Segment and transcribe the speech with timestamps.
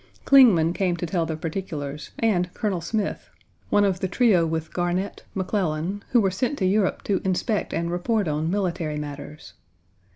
[0.25, 3.29] Clingman came to tell the particulars, and Colonel Smith
[3.69, 7.91] (one of the trio with Garnett, McClellan, who were sent to Europe to inspect and
[7.91, 9.53] report on military matters).